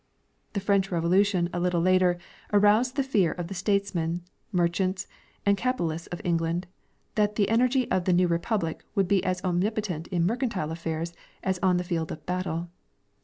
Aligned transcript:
The 0.53 0.59
French 0.59 0.89
revolution 0.91 1.47
a 1.49 1.49
8 1.49 1.49
G. 1.49 1.49
G. 1.51 1.53
Hubbard— 1.53 1.67
IVte 1.67 1.67
Evolution 1.67 1.85
of 1.85 1.91
Commerce. 1.91 2.01
little 2.01 2.09
later 2.09 2.19
aroused 2.75 2.95
the 2.95 3.03
fear 3.03 3.31
of 3.33 3.47
the 3.49 3.53
statesmen, 3.53 4.21
merchants,' 4.51 5.07
and 5.45 5.57
capitalists 5.57 6.07
of 6.07 6.21
England 6.23 6.67
that 7.13 7.35
the 7.35 7.49
energy 7.49 7.91
of 7.91 8.05
the 8.05 8.13
new 8.13 8.27
republic 8.27 8.83
would 8.95 9.07
be 9.07 9.23
as 9.23 9.43
omnipotent 9.43 10.07
in 10.07 10.25
mercantile 10.25 10.71
affairs 10.71 11.13
as 11.43 11.59
on 11.61 11.77
the 11.77 11.83
field 11.83 12.11
of 12.11 12.25
battle. 12.25 12.69